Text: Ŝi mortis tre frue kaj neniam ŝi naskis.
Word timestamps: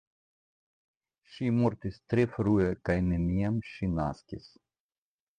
Ŝi 1.33 1.49
mortis 1.57 1.99
tre 2.13 2.25
frue 2.37 2.65
kaj 2.89 2.95
neniam 3.09 3.59
ŝi 3.73 3.91
naskis. 3.99 4.49